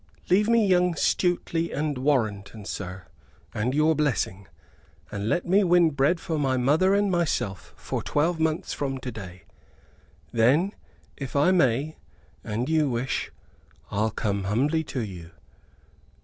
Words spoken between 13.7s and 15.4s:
I'll come humbly to you."